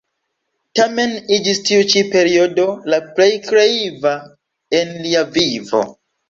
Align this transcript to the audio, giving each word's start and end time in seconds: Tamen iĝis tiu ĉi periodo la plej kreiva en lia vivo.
Tamen 0.77 1.11
iĝis 1.35 1.59
tiu 1.67 1.83
ĉi 1.91 2.01
periodo 2.15 2.65
la 2.93 2.99
plej 3.19 3.29
kreiva 3.49 4.15
en 4.81 4.97
lia 5.05 5.23
vivo. 5.39 5.85